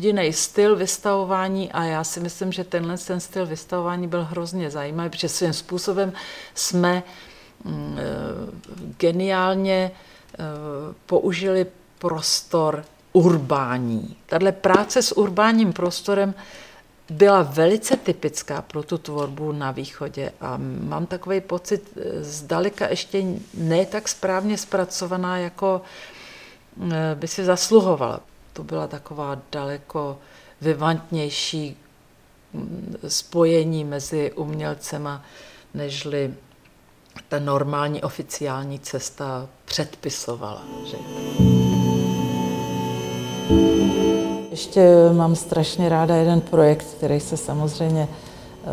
jiný 0.00 0.32
styl 0.32 0.76
vystavování 0.76 1.72
a 1.72 1.84
já 1.84 2.04
si 2.04 2.20
myslím, 2.20 2.52
že 2.52 2.64
tenhle 2.64 2.98
ten 2.98 3.20
styl 3.20 3.46
vystavování 3.46 4.08
byl 4.08 4.24
hrozně 4.24 4.70
zajímavý, 4.70 5.10
protože 5.10 5.28
svým 5.28 5.52
způsobem 5.52 6.12
jsme 6.54 7.02
eh, 7.06 7.31
geniálně 8.98 9.90
eh, 9.90 10.38
použili 11.06 11.66
prostor 11.98 12.84
urbání. 13.12 14.16
Tahle 14.26 14.52
práce 14.52 15.02
s 15.02 15.16
urbáním 15.16 15.72
prostorem 15.72 16.34
byla 17.10 17.42
velice 17.42 17.96
typická 17.96 18.62
pro 18.62 18.82
tu 18.82 18.98
tvorbu 18.98 19.52
na 19.52 19.70
východě 19.70 20.32
a 20.40 20.58
mám 20.80 21.06
takový 21.06 21.40
pocit, 21.40 21.90
eh, 21.96 22.24
zdaleka 22.24 22.88
ještě 22.88 23.24
ne 23.54 23.86
tak 23.86 24.08
správně 24.08 24.58
zpracovaná, 24.58 25.38
jako 25.38 25.82
by 27.14 27.28
si 27.28 27.44
zasluhovala. 27.44 28.20
To 28.52 28.64
byla 28.64 28.86
taková 28.86 29.38
daleko 29.52 30.18
vivantnější 30.60 31.76
mm, 32.52 32.96
spojení 33.08 33.84
mezi 33.84 34.32
umělcema, 34.32 35.24
nežli 35.74 36.34
ta 37.28 37.38
normální 37.38 38.02
oficiální 38.02 38.78
cesta 38.78 39.46
předpisovala. 39.64 40.62
Že? 40.86 40.96
Ještě 44.50 45.12
mám 45.12 45.36
strašně 45.36 45.88
ráda 45.88 46.16
jeden 46.16 46.40
projekt, 46.40 46.86
který 46.96 47.20
se 47.20 47.36
samozřejmě 47.36 48.08
eh, 48.08 48.66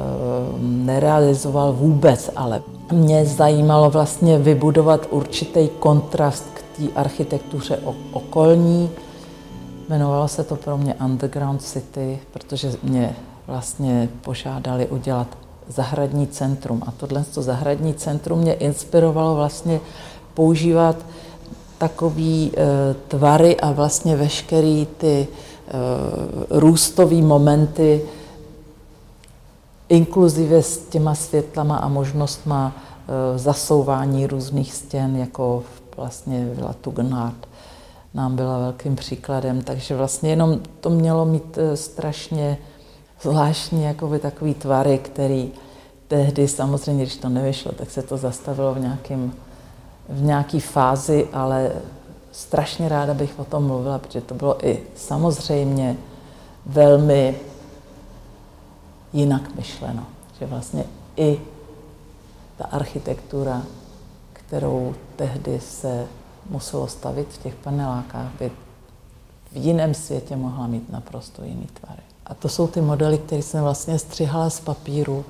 nerealizoval 0.60 1.74
vůbec, 1.74 2.30
ale 2.36 2.62
mě 2.92 3.26
zajímalo 3.26 3.90
vlastně 3.90 4.38
vybudovat 4.38 5.08
určitý 5.10 5.70
kontrast 5.80 6.46
k 6.54 6.78
té 6.78 6.84
architektuře 6.96 7.80
okolní. 8.12 8.90
Jmenovalo 9.90 10.28
se 10.28 10.44
to 10.44 10.56
pro 10.56 10.78
mě 10.78 10.94
Underground 10.94 11.62
City, 11.62 12.20
protože 12.34 12.72
mě 12.84 13.16
vlastně 13.48 14.10
požádali 14.22 14.88
udělat 14.88 15.28
zahradní 15.70 16.28
centrum. 16.28 16.84
A 16.88 16.92
tohle 16.92 17.24
to 17.34 17.42
zahradní 17.42 17.94
centrum 17.94 18.40
mě 18.40 18.54
inspirovalo 18.54 19.36
vlastně 19.36 19.80
používat 20.34 20.96
takový 21.78 22.52
e, 22.52 22.94
tvary 23.08 23.60
a 23.60 23.72
vlastně 23.72 24.16
veškerý 24.16 24.88
ty 24.98 25.28
e, 25.28 25.74
růstové 26.50 27.22
momenty, 27.22 28.02
inkluzive 29.90 30.64
s 30.64 30.78
těma 30.78 31.16
světlama 31.16 31.78
a 31.78 31.88
možnostma 31.88 32.74
e, 32.76 33.38
zasouvání 33.40 34.28
různých 34.28 34.74
stěn, 34.74 35.18
jako 35.18 35.64
vlastně 35.98 36.50
Vila 36.54 36.76
Tugendhat 36.82 37.34
nám 38.14 38.36
byla 38.36 38.58
velkým 38.58 38.96
příkladem. 38.96 39.62
Takže 39.62 39.96
vlastně 39.96 40.30
jenom 40.30 40.60
to 40.80 40.90
mělo 40.90 41.26
mít 41.26 41.58
e, 41.58 41.78
strašně 41.78 42.58
zvláštní 43.22 43.84
jakoby 43.84 44.20
takový 44.20 44.54
tvary, 44.54 44.98
který 44.98 45.52
tehdy 46.08 46.48
samozřejmě, 46.48 47.04
když 47.04 47.18
to 47.18 47.30
nevyšlo, 47.30 47.72
tak 47.72 47.92
se 47.92 48.02
to 48.02 48.18
zastavilo 48.18 48.74
v, 48.74 48.80
nějakým, 48.80 49.36
v 50.10 50.22
nějaký 50.22 50.60
fázi, 50.60 51.28
ale 51.34 51.72
strašně 52.32 52.90
ráda 52.90 53.14
bych 53.14 53.40
o 53.40 53.46
tom 53.46 53.68
mluvila, 53.68 54.00
protože 54.00 54.22
to 54.22 54.34
bylo 54.34 54.68
i 54.68 54.84
samozřejmě 54.96 55.98
velmi 56.66 57.40
jinak 59.14 59.56
myšleno. 59.56 60.06
Že 60.40 60.46
vlastně 60.46 60.84
i 61.18 61.42
ta 62.58 62.66
architektura, 62.66 63.64
kterou 64.34 64.96
tehdy 65.16 65.60
se 65.60 66.08
muselo 66.50 66.88
stavit 66.88 67.28
v 67.28 67.38
těch 67.38 67.56
panelákách, 67.56 68.32
by 68.40 68.52
v 69.52 69.58
jiném 69.58 69.94
světě 69.94 70.36
mohla 70.36 70.68
mít 70.68 70.90
naprosto 70.90 71.44
jiný 71.44 71.68
tvary. 71.74 72.09
A 72.30 72.34
to 72.34 72.50
jsou 72.50 72.68
ty 72.68 72.82
modely, 72.82 73.18
které 73.18 73.42
jsem 73.42 73.64
vlastně 73.64 74.00
střihala 74.00 74.50
z 74.50 74.60
papíru 74.60 75.26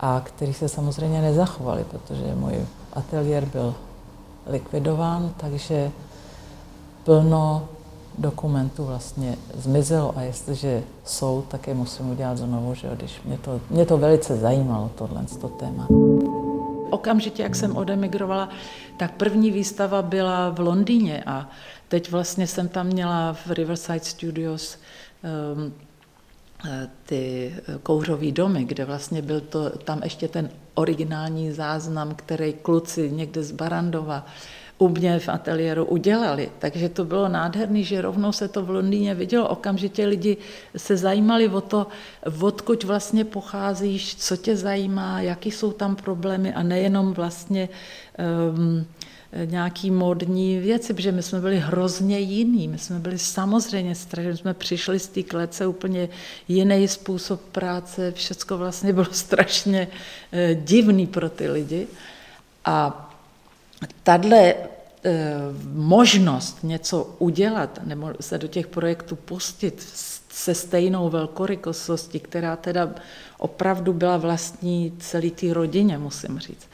a 0.00 0.20
který 0.24 0.54
se 0.54 0.68
samozřejmě 0.68 1.22
nezachovali, 1.22 1.84
protože 1.84 2.34
můj 2.34 2.54
ateliér 2.92 3.44
byl 3.44 3.74
likvidován, 4.46 5.32
takže 5.36 5.90
plno 7.04 7.68
dokumentů 8.18 8.84
vlastně 8.84 9.36
zmizelo 9.54 10.18
a 10.18 10.22
jestliže 10.22 10.82
jsou, 11.04 11.44
tak 11.48 11.66
je 11.66 11.74
musím 11.74 12.10
udělat 12.10 12.38
znovu, 12.38 12.74
že 12.74 12.88
když 12.96 13.22
mě 13.24 13.38
to, 13.38 13.60
mě 13.70 13.86
to 13.86 13.98
velice 13.98 14.36
zajímalo, 14.36 14.90
tohle 14.94 15.24
to 15.40 15.48
téma. 15.48 15.86
Okamžitě, 16.90 17.42
jak 17.42 17.56
jsem 17.56 17.76
odemigrovala, 17.76 18.48
tak 18.96 19.12
první 19.12 19.50
výstava 19.50 20.02
byla 20.02 20.50
v 20.50 20.60
Londýně 20.60 21.22
a 21.26 21.48
teď 21.88 22.10
vlastně 22.10 22.46
jsem 22.46 22.68
tam 22.68 22.86
měla 22.86 23.32
v 23.32 23.50
Riverside 23.50 24.00
Studios 24.04 24.78
um, 25.56 25.72
ty 27.04 27.54
kouřové 27.82 28.30
domy, 28.32 28.64
kde 28.64 28.84
vlastně 28.84 29.22
byl 29.22 29.40
to, 29.40 29.70
tam 29.70 30.00
ještě 30.02 30.28
ten 30.28 30.50
originální 30.74 31.52
záznam, 31.52 32.14
který 32.14 32.52
kluci 32.52 33.10
někde 33.10 33.42
z 33.42 33.52
Barandova 33.52 34.26
u 34.78 34.88
mě 34.88 35.18
v 35.18 35.28
ateliéru 35.28 35.84
udělali. 35.84 36.50
Takže 36.58 36.88
to 36.88 37.04
bylo 37.04 37.28
nádherné, 37.28 37.82
že 37.82 38.00
rovnou 38.00 38.32
se 38.32 38.48
to 38.48 38.62
v 38.62 38.70
Londýně 38.70 39.14
vidělo. 39.14 39.48
Okamžitě 39.48 40.06
lidi 40.06 40.36
se 40.76 40.96
zajímali 40.96 41.48
o 41.48 41.60
to, 41.60 41.86
odkud 42.40 42.84
vlastně 42.84 43.24
pocházíš, 43.24 44.14
co 44.16 44.36
tě 44.36 44.56
zajímá, 44.56 45.20
jaký 45.20 45.50
jsou 45.50 45.72
tam 45.72 45.96
problémy 45.96 46.54
a 46.54 46.62
nejenom 46.62 47.12
vlastně 47.12 47.68
um, 48.52 48.86
nějaký 49.44 49.90
modní 49.90 50.58
věci, 50.58 50.94
protože 50.94 51.12
my 51.12 51.22
jsme 51.22 51.40
byli 51.40 51.58
hrozně 51.58 52.18
jiný, 52.18 52.68
my 52.68 52.78
jsme 52.78 52.98
byli 52.98 53.18
samozřejmě 53.18 53.94
strašně, 53.94 54.36
jsme 54.36 54.54
přišli 54.54 54.98
z 54.98 55.08
té 55.08 55.22
klece 55.22 55.66
úplně 55.66 56.08
jiný 56.48 56.88
způsob 56.88 57.40
práce, 57.40 58.12
všecko 58.12 58.58
vlastně 58.58 58.92
bylo 58.92 59.06
strašně 59.12 59.88
eh, 60.32 60.54
divný 60.54 61.06
pro 61.06 61.30
ty 61.30 61.50
lidi. 61.50 61.86
A 62.64 63.05
tahle 64.02 64.54
eh, 64.54 65.34
možnost 65.72 66.58
něco 66.62 67.14
udělat 67.18 67.80
nebo 67.84 68.12
se 68.20 68.38
do 68.38 68.48
těch 68.48 68.66
projektů 68.66 69.16
pustit 69.16 69.86
se 70.36 70.54
stejnou 70.54 71.10
velkorykostností, 71.10 72.20
která 72.20 72.56
teda 72.56 72.94
opravdu 73.38 73.92
byla 73.92 74.16
vlastní 74.16 74.92
celý 74.98 75.30
té 75.30 75.54
rodině, 75.54 75.98
musím 75.98 76.38
říct, 76.38 76.68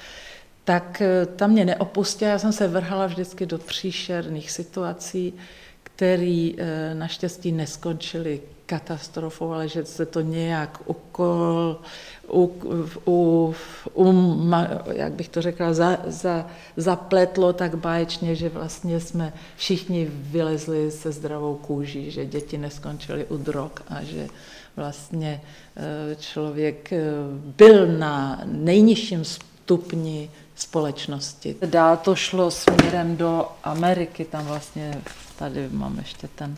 tak 0.64 1.00
eh, 1.00 1.26
tam 1.26 1.50
mě 1.50 1.64
neopustila. 1.64 2.30
Já 2.30 2.38
jsem 2.38 2.52
se 2.52 2.68
vrhala 2.68 3.06
vždycky 3.06 3.46
do 3.46 3.58
příšerných 3.58 4.50
situací, 4.50 5.34
které 5.82 6.50
eh, 6.58 6.94
naštěstí 6.94 7.52
neskončily 7.52 8.40
katastrofou, 8.66 9.52
ale 9.52 9.68
že 9.68 9.84
se 9.84 10.06
to 10.06 10.20
nějak 10.20 10.78
ukol, 11.12 11.76
u, 12.32 12.52
u, 13.06 13.54
u, 13.94 14.12
jak 14.92 15.12
bych 15.12 15.28
to 15.28 15.42
řekla, 15.42 15.74
za, 15.74 15.98
za, 16.06 16.46
zapletlo 16.76 17.52
tak 17.52 17.74
báječně, 17.74 18.34
že 18.34 18.48
vlastně 18.48 19.00
jsme 19.00 19.32
všichni 19.56 20.08
vylezli 20.10 20.90
se 20.90 21.12
zdravou 21.12 21.54
kůží, 21.54 22.10
že 22.10 22.26
děti 22.26 22.58
neskončily 22.58 23.24
u 23.24 23.36
drog 23.36 23.70
a 23.88 24.02
že 24.02 24.28
vlastně 24.76 25.40
eh, 25.76 26.16
člověk 26.16 26.90
byl 27.56 27.86
na 27.98 28.40
nejnižším 28.44 29.24
stupni 29.24 30.30
společnosti. 30.54 31.56
Dál 31.66 31.96
to 31.96 32.14
šlo 32.14 32.50
směrem 32.50 33.16
do 33.16 33.48
Ameriky, 33.64 34.24
tam 34.24 34.46
vlastně, 34.46 35.02
tady 35.38 35.68
mám 35.72 35.98
ještě 35.98 36.28
ten 36.28 36.56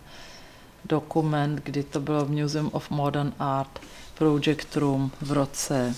dokument, 0.84 1.60
kdy 1.64 1.82
to 1.82 2.00
bylo 2.00 2.24
v 2.24 2.30
Museum 2.30 2.70
of 2.72 2.90
Modern 2.90 3.32
Art 3.38 3.80
Project 4.14 4.76
Room 4.76 5.10
v 5.20 5.32
roce 5.32 5.94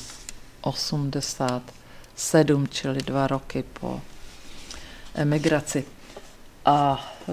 87, 0.60 2.68
čili 2.68 2.98
dva 2.98 3.26
roky 3.26 3.64
po 3.80 4.00
emigraci. 5.14 5.84
A 6.64 7.10
e, 7.28 7.32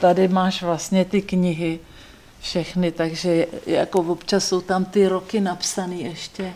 tady 0.00 0.28
máš 0.28 0.62
vlastně 0.62 1.04
ty 1.04 1.22
knihy 1.22 1.80
všechny, 2.40 2.92
takže 2.92 3.46
jako 3.66 3.98
občas 3.98 4.48
jsou 4.48 4.60
tam 4.60 4.84
ty 4.84 5.08
roky 5.08 5.40
napsané 5.40 5.94
ještě 5.94 6.54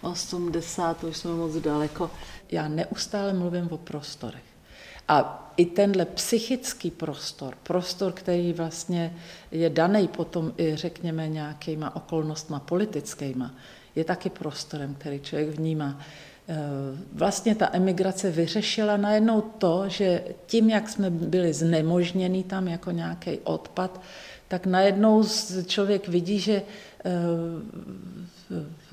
80, 0.00 0.96
to 0.96 1.06
už 1.06 1.16
jsme 1.16 1.30
moc 1.30 1.54
daleko. 1.54 2.10
Já 2.50 2.68
neustále 2.68 3.32
mluvím 3.32 3.68
o 3.70 3.78
prostorech. 3.78 4.53
A 5.08 5.40
i 5.56 5.66
tenhle 5.66 6.04
psychický 6.04 6.90
prostor, 6.90 7.54
prostor, 7.62 8.12
který 8.12 8.52
vlastně 8.52 9.16
je 9.50 9.70
daný 9.70 10.08
potom 10.08 10.52
i, 10.58 10.76
řekněme, 10.76 11.28
nějakýma 11.28 11.96
okolnostma 11.96 12.60
politickýma, 12.60 13.54
je 13.96 14.04
taky 14.04 14.30
prostorem, 14.30 14.94
který 14.94 15.20
člověk 15.20 15.48
vnímá. 15.48 16.00
E, 16.48 16.56
vlastně 17.12 17.54
ta 17.54 17.68
emigrace 17.72 18.30
vyřešila 18.30 18.96
najednou 18.96 19.40
to, 19.40 19.84
že 19.86 20.24
tím, 20.46 20.70
jak 20.70 20.88
jsme 20.88 21.10
byli 21.10 21.52
znemožněni 21.52 22.44
tam 22.44 22.68
jako 22.68 22.90
nějaký 22.90 23.38
odpad, 23.44 24.00
tak 24.48 24.66
najednou 24.66 25.24
člověk 25.66 26.08
vidí, 26.08 26.38
že 26.38 26.54
e, 26.54 26.62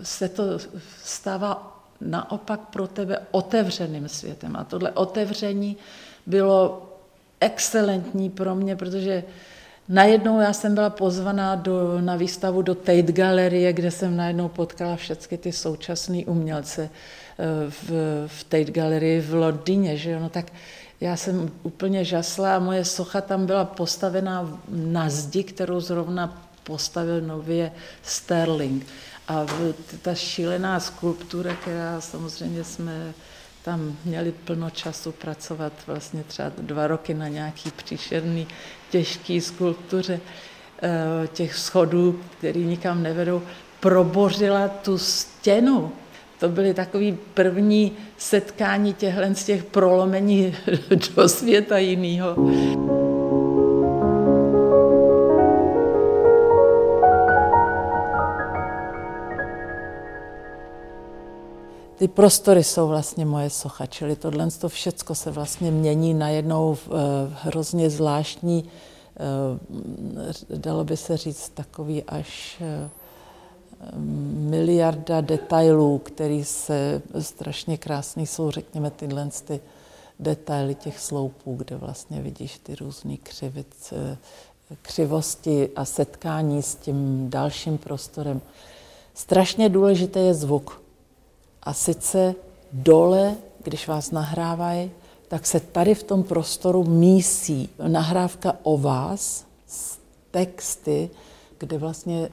se 0.03 0.30
to 0.30 0.44
stává 1.03 1.81
naopak 2.01 2.60
pro 2.60 2.88
tebe 2.88 3.20
otevřeným 3.31 4.10
světem. 4.10 4.55
A 4.55 4.63
tohle 4.63 4.91
otevření 4.91 5.77
bylo 6.25 6.87
excelentní 7.40 8.29
pro 8.29 8.55
mě, 8.55 8.75
protože 8.75 9.24
najednou 9.90 10.40
já 10.40 10.53
jsem 10.53 10.75
byla 10.75 10.90
pozvaná 10.90 11.55
do, 11.55 12.01
na 12.01 12.16
výstavu 12.16 12.61
do 12.61 12.75
Tate 12.75 13.11
Galerie, 13.11 13.74
kde 13.74 13.92
jsem 13.92 14.18
najednou 14.18 14.50
potkala 14.50 14.96
všechny 14.96 15.37
ty 15.37 15.51
současné 15.51 16.25
umělce 16.25 16.90
eh, 16.90 17.46
v, 17.70 17.92
v 18.27 18.44
Tate 18.44 18.72
Galerii 18.72 19.22
v 19.22 19.33
Londýně, 19.33 19.98
že 19.98 20.20
no 20.20 20.29
tak 20.29 20.46
já 21.01 21.18
jsem 21.18 21.51
úplně 21.64 22.05
žasla 22.05 22.55
a 22.55 22.59
moje 22.59 22.85
socha 22.85 23.22
tam 23.22 23.46
byla 23.46 23.66
postavená 23.66 24.59
na 24.70 25.09
zdi, 25.09 25.44
kterou 25.44 25.79
zrovna 25.79 26.48
postavil 26.64 27.22
nově 27.22 27.72
Sterling. 28.03 28.85
A 29.31 29.46
ta 30.01 30.15
šílená 30.15 30.79
skulptura, 30.79 31.55
která 31.55 32.01
samozřejmě 32.01 32.63
jsme 32.63 33.13
tam 33.63 33.98
měli 34.05 34.31
plno 34.31 34.70
času 34.70 35.11
pracovat, 35.11 35.74
vlastně 35.87 36.24
třeba 36.24 36.51
dva 36.57 36.87
roky 36.87 37.13
na 37.13 37.27
nějaký 37.27 37.72
příšerný, 37.72 38.48
těžký 38.89 39.41
skulptuře 39.41 40.20
eh, 40.83 41.27
těch 41.27 41.55
schodů, 41.55 42.20
které 42.37 42.59
nikam 42.59 43.03
nevedou, 43.03 43.41
probořila 43.79 44.67
tu 44.67 44.98
stěnu. 44.98 45.91
To 46.39 46.50
byly 46.50 46.74
takové 46.74 47.11
první 47.33 47.91
setkání 48.17 48.94
těchhle 48.94 49.35
z 49.35 49.44
těch 49.44 49.63
prolomení 49.63 50.55
do 51.15 51.29
světa 51.29 51.77
jiného. 51.77 52.35
Ty 62.01 62.07
prostory 62.07 62.64
jsou 62.64 62.87
vlastně 62.87 63.25
moje 63.25 63.50
socha, 63.50 63.85
čili 63.85 64.16
tohle 64.16 64.51
to 64.51 64.70
všecko 64.70 65.16
se 65.16 65.31
vlastně 65.31 65.72
mění 65.72 66.14
najednou 66.14 66.74
v 66.74 66.90
eh, 66.90 66.94
hrozně 67.42 67.90
zvláštní, 67.90 68.66
eh, 70.50 70.57
dalo 70.57 70.83
by 70.83 70.98
se 70.98 71.18
říct, 71.18 71.50
takový 71.50 72.03
až 72.03 72.61
eh, 72.61 72.90
miliarda 74.50 75.22
detailů, 75.22 75.98
který 75.98 76.44
se 76.44 77.01
strašně 77.20 77.77
krásný 77.77 78.27
jsou, 78.27 78.51
řekněme, 78.51 78.92
tyhle 78.92 79.29
ty 79.46 79.59
detaily 80.20 80.75
těch 80.75 81.00
sloupů, 81.00 81.55
kde 81.55 81.77
vlastně 81.77 82.22
vidíš 82.22 82.59
ty 82.59 82.75
různé 82.75 83.18
křivic, 83.18 83.94
křivosti 84.81 85.70
a 85.75 85.85
setkání 85.85 86.61
s 86.61 86.75
tím 86.75 87.29
dalším 87.29 87.77
prostorem. 87.77 88.42
Strašně 89.14 89.70
důležité 89.70 90.20
je 90.20 90.33
zvuk. 90.33 90.81
A 91.64 91.74
sice 91.74 92.36
dole, 92.74 93.36
když 93.64 93.88
vás 93.88 94.12
nahrávají, 94.12 94.92
tak 95.28 95.46
se 95.46 95.60
tady 95.60 95.96
v 95.96 96.04
tom 96.04 96.24
prostoru 96.24 96.84
mísí 96.84 97.70
nahrávka 97.88 98.54
o 98.64 98.78
vás 98.78 99.46
s 99.68 100.00
texty, 100.32 101.10
kde 101.58 101.78
vlastně 101.78 102.30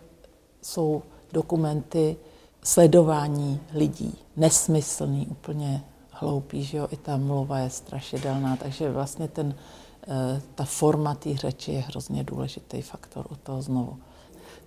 jsou 0.63 1.03
dokumenty 1.33 2.17
sledování 2.63 3.61
lidí. 3.75 4.19
Nesmyslný, 4.37 5.27
úplně 5.27 5.85
hloupý, 6.11 6.65
že 6.65 6.79
jo, 6.79 6.89
i 6.91 6.97
ta 6.97 7.17
mluva 7.17 7.59
je 7.59 7.71
strašidelná, 7.71 8.57
takže 8.57 8.91
vlastně 8.91 9.29
ten, 9.29 9.55
eh, 10.09 10.43
ta 10.55 10.65
forma 10.65 11.15
té 11.15 11.37
řeči 11.37 11.73
je 11.73 11.81
hrozně 11.81 12.25
důležitý 12.25 12.83
faktor 12.83 13.27
u 13.31 13.37
toho 13.37 13.63
znovu 13.63 13.97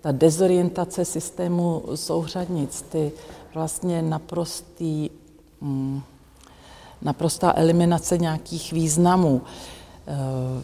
ta 0.02 0.12
dezorientace 0.12 1.04
systému 1.04 1.82
souřadnic, 1.94 2.82
ty 2.82 3.12
vlastně 3.54 4.02
naprostý, 4.02 5.10
mm, 5.60 6.02
naprostá 7.02 7.52
eliminace 7.56 8.18
nějakých 8.18 8.72
významů 8.72 9.42
eh, 9.42 10.12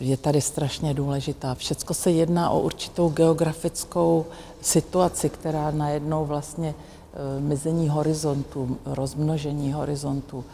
je 0.01 0.17
tady 0.17 0.41
strašně 0.41 0.95
důležitá. 0.95 1.55
Všecko 1.55 1.95
se 1.95 2.11
jedná 2.11 2.51
o 2.51 2.61
určitou 2.61 3.09
geografickou 3.09 4.27
situaci, 4.61 5.29
která 5.29 5.71
najednou 5.71 6.25
vlastně 6.25 6.75
eh, 6.75 7.41
mizení 7.41 7.89
horizontu, 7.89 8.79
rozmnožení 8.87 9.73
horizontu, 9.73 10.45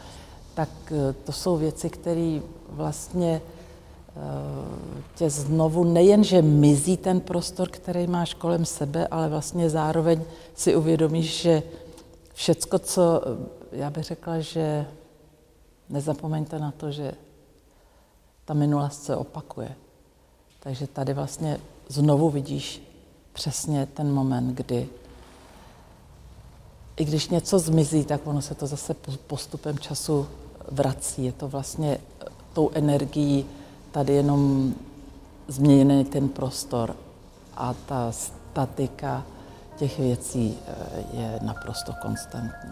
tak 0.55 0.69
eh, 0.87 1.15
to 1.25 1.33
jsou 1.33 1.57
věci, 1.57 1.91
které 1.91 2.41
vlastně 2.69 3.41
tě 5.15 5.31
znovu 5.31 5.85
nejenže 5.85 6.43
mizí 6.43 6.97
ten 6.97 7.21
prostor, 7.21 7.69
který 7.69 8.07
máš 8.07 8.35
kolem 8.35 8.65
sebe, 8.65 9.07
ale 9.07 9.29
vlastně 9.29 9.71
zároveň 9.71 10.23
si 10.55 10.77
uvědomíš, 10.77 11.43
že 11.43 11.63
všecko, 12.35 12.79
co 12.79 13.23
já 13.73 13.91
bych 13.91 14.05
řekla, 14.05 14.41
že 14.41 14.87
nezapomeňte 15.89 16.59
na 16.59 16.71
to, 16.71 16.91
že 16.91 17.13
ta 18.45 18.55
minulost 18.55 19.05
se 19.05 19.17
opakuje. 19.17 19.75
Takže 20.61 20.87
tady 20.87 21.15
vlastně 21.15 21.61
znovu 21.89 22.31
vidíš 22.31 22.83
přesně 23.33 23.87
ten 23.87 24.13
moment, 24.13 24.55
kdy 24.55 24.89
i 26.97 27.05
když 27.05 27.29
něco 27.29 27.59
zmizí, 27.59 28.05
tak 28.05 28.27
ono 28.27 28.43
se 28.43 28.55
to 28.55 28.67
zase 28.67 28.95
postupem 29.27 29.79
času 29.79 30.27
vrací. 30.71 31.25
Je 31.25 31.33
to 31.33 31.49
vlastně 31.49 31.99
tou 32.53 32.71
energií 32.75 33.47
tady 33.95 34.13
jenom 34.13 34.75
změněný 35.49 36.05
ten 36.05 36.29
prostor 36.29 36.97
a 37.57 37.75
ta 37.87 38.13
statika 38.13 39.25
těch 39.77 39.99
věcí 39.99 40.59
eh, 40.67 40.73
je 41.13 41.39
naprosto 41.43 41.93
konstantní. 42.03 42.71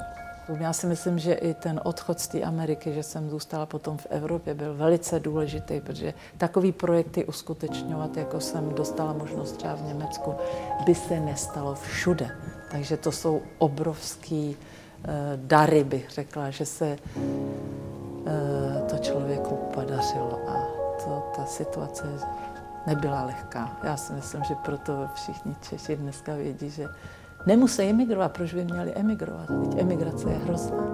Já 0.61 0.73
si 0.73 0.87
myslím, 0.87 1.19
že 1.19 1.33
i 1.33 1.55
ten 1.55 1.81
odchod 1.85 2.21
z 2.21 2.29
té 2.29 2.43
Ameriky, 2.43 2.93
že 2.93 3.03
jsem 3.03 3.31
zůstala 3.31 3.67
potom 3.67 3.97
v 3.97 4.07
Evropě, 4.11 4.55
byl 4.55 4.75
velice 4.75 5.21
důležitý, 5.21 5.81
protože 5.81 6.15
takový 6.39 6.73
projekty 6.73 7.25
uskutečňovat, 7.25 8.17
jako 8.17 8.41
jsem 8.41 8.75
dostala 8.75 9.13
možnost 9.13 9.57
třeba 9.57 9.75
v 9.75 9.83
Německu, 9.83 10.35
by 10.87 10.95
se 10.95 11.21
nestalo 11.21 11.75
všude. 11.75 12.31
Takže 12.71 12.97
to 12.97 13.13
jsou 13.13 13.43
obrovský 13.59 14.57
uh, 14.57 14.57
dary, 15.37 15.85
bych 15.85 16.11
řekla, 16.11 16.51
že 16.51 16.67
se 16.67 16.99
uh, 17.17 17.23
to 18.91 18.99
člověku 18.99 19.59
podařilo 19.75 20.41
a 20.49 20.62
to, 21.05 21.33
ta 21.37 21.45
situace 21.45 22.03
nebyla 22.87 23.25
lehká. 23.25 23.77
Já 23.83 23.97
si 23.97 24.13
myslím, 24.13 24.45
že 24.45 24.55
proto 24.55 25.09
všichni 25.15 25.57
Češi 25.61 25.97
dneska 25.97 26.35
vědí, 26.35 26.71
že 26.71 26.89
nemusí 27.47 27.83
emigrovat. 27.83 28.33
Proč 28.33 28.55
by 28.55 28.65
měli 28.65 28.93
emigrovat? 28.95 29.47
Teď 29.47 29.81
emigrace 29.81 30.31
je 30.31 30.39
hrozná. 30.39 30.92